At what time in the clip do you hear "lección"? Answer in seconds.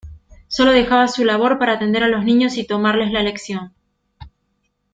3.21-3.71